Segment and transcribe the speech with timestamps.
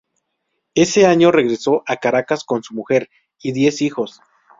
[0.73, 4.19] Ese año regresó a Caracas con su mujer y diez hijos.